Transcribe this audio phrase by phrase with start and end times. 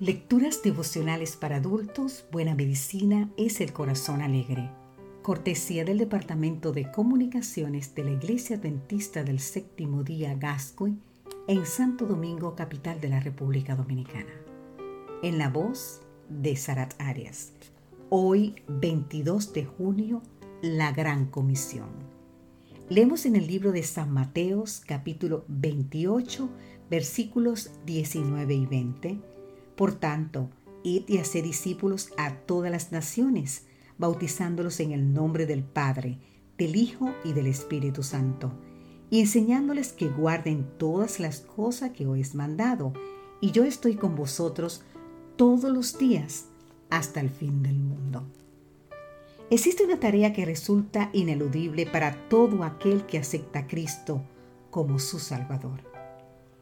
[0.00, 4.70] Lecturas devocionales para adultos, Buena Medicina es el Corazón Alegre.
[5.20, 10.94] Cortesía del Departamento de Comunicaciones de la Iglesia Adventista del Séptimo Día Gascue
[11.48, 14.32] en Santo Domingo, capital de la República Dominicana.
[15.22, 17.52] En la voz de Sarat Arias.
[18.08, 20.22] Hoy, 22 de junio,
[20.62, 21.90] la Gran Comisión.
[22.88, 26.48] Leemos en el libro de San Mateos, capítulo 28,
[26.88, 29.29] versículos 19 y 20
[29.80, 30.50] por tanto,
[30.82, 33.62] id y haced discípulos a todas las naciones,
[33.96, 36.18] bautizándolos en el nombre del Padre,
[36.58, 38.52] del Hijo y del Espíritu Santo,
[39.08, 42.92] y enseñándoles que guarden todas las cosas que os he mandado,
[43.40, 44.82] y yo estoy con vosotros
[45.36, 46.44] todos los días
[46.90, 48.24] hasta el fin del mundo.
[49.48, 54.20] Existe una tarea que resulta ineludible para todo aquel que acepta a Cristo
[54.70, 55.90] como su Salvador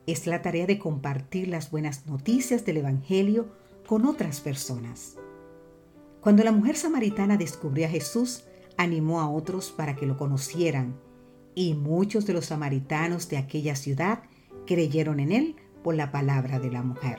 [0.08, 3.48] es la tarea de compartir las buenas noticias del Evangelio
[3.86, 5.16] con otras personas.
[6.22, 8.44] Cuando la mujer samaritana descubrió a Jesús,
[8.78, 10.96] animó a otros para que lo conocieran,
[11.54, 14.22] y muchos de los samaritanos de aquella ciudad
[14.66, 17.18] creyeron en él por la palabra de la mujer.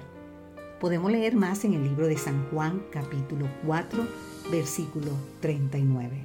[0.80, 4.08] Podemos leer más en el libro de San Juan capítulo 4
[4.50, 6.24] versículo 39.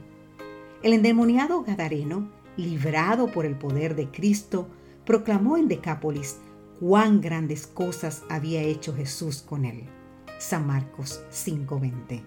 [0.83, 4.67] El endemoniado Gadareno, librado por el poder de Cristo,
[5.05, 6.39] proclamó en Decápolis
[6.81, 9.85] cuán grandes cosas había hecho Jesús con él.
[10.39, 12.23] San Marcos 5:20.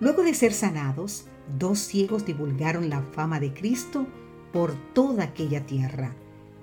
[0.00, 1.26] Luego de ser sanados,
[1.58, 4.06] dos ciegos divulgaron la fama de Cristo
[4.52, 6.14] por toda aquella tierra.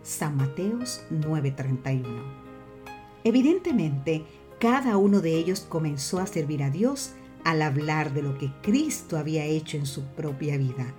[0.01, 2.23] San Mateos 9:31.
[3.23, 4.25] Evidentemente,
[4.59, 7.11] cada uno de ellos comenzó a servir a Dios
[7.43, 10.93] al hablar de lo que Cristo había hecho en su propia vida,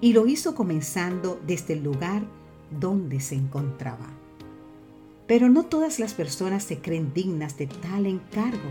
[0.00, 2.22] y lo hizo comenzando desde el lugar
[2.78, 4.21] donde se encontraba.
[5.32, 8.68] Pero no todas las personas se creen dignas de tal encargo.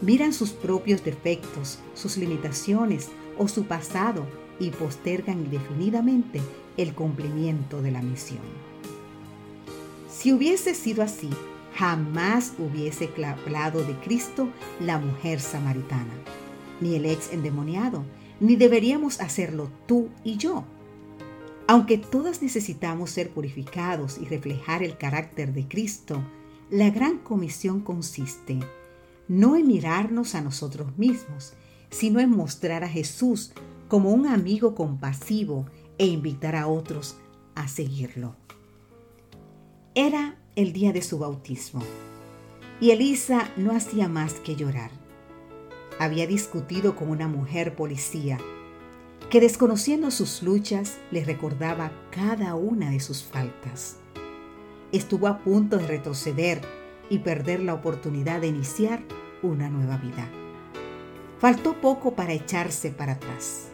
[0.00, 4.24] Miran sus propios defectos, sus limitaciones o su pasado
[4.58, 6.40] y postergan indefinidamente
[6.78, 8.40] el cumplimiento de la misión.
[10.10, 11.28] Si hubiese sido así,
[11.74, 14.48] jamás hubiese hablado de Cristo
[14.80, 16.14] la mujer samaritana,
[16.80, 18.02] ni el ex endemoniado,
[18.40, 20.64] ni deberíamos hacerlo tú y yo.
[21.68, 26.22] Aunque todas necesitamos ser purificados y reflejar el carácter de Cristo,
[26.70, 28.60] la gran comisión consiste
[29.28, 31.54] no en mirarnos a nosotros mismos,
[31.90, 33.52] sino en mostrar a Jesús
[33.88, 35.66] como un amigo compasivo
[35.98, 37.16] e invitar a otros
[37.54, 38.36] a seguirlo.
[39.94, 41.82] Era el día de su bautismo
[42.80, 44.90] y Elisa no hacía más que llorar.
[45.98, 48.38] Había discutido con una mujer policía
[49.30, 53.96] que desconociendo sus luchas le recordaba cada una de sus faltas.
[54.92, 56.60] Estuvo a punto de retroceder
[57.10, 59.02] y perder la oportunidad de iniciar
[59.42, 60.28] una nueva vida.
[61.38, 63.68] Faltó poco para echarse para atrás.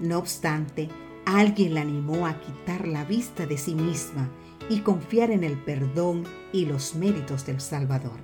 [0.00, 0.88] No obstante,
[1.26, 4.28] alguien la animó a quitar la vista de sí misma
[4.70, 8.18] y confiar en el perdón y los méritos del Salvador.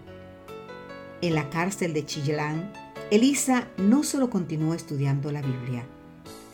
[1.21, 2.73] En la cárcel de Chillán,
[3.11, 5.87] Elisa no solo continuó estudiando la Biblia,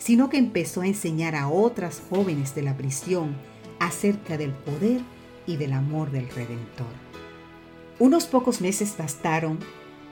[0.01, 3.35] sino que empezó a enseñar a otras jóvenes de la prisión
[3.79, 5.01] acerca del poder
[5.45, 6.87] y del amor del Redentor.
[7.99, 9.59] Unos pocos meses bastaron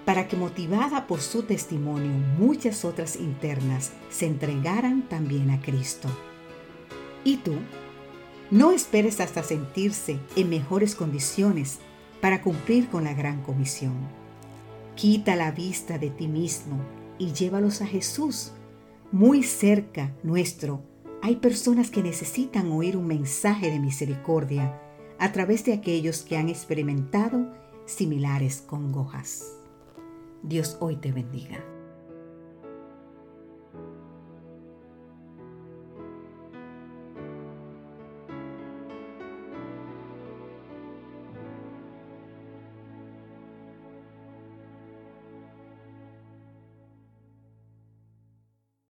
[0.06, 6.08] para que motivada por su testimonio muchas otras internas se entregaran también a Cristo.
[7.24, 7.56] ¿Y tú?
[8.52, 11.80] No esperes hasta sentirse en mejores condiciones
[12.22, 13.96] para cumplir con la gran comisión.
[14.96, 16.80] Quita la vista de ti mismo
[17.18, 18.52] y llévalos a Jesús
[19.12, 20.84] muy cerca nuestro
[21.22, 24.80] hay personas que necesitan oír un mensaje de misericordia
[25.18, 27.52] a través de aquellos que han experimentado
[27.86, 29.58] similares congojas.
[30.44, 31.60] Dios hoy te bendiga.